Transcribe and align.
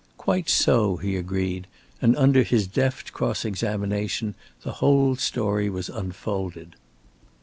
"Quite 0.17 0.49
so," 0.49 0.97
he 0.97 1.15
agreed, 1.15 1.67
and 2.01 2.17
under 2.17 2.41
his 2.41 2.65
deft 2.65 3.13
cross 3.13 3.45
examination 3.45 4.33
the 4.63 4.71
whole 4.81 5.15
story 5.15 5.69
was 5.69 5.89
unfolded. 5.89 6.75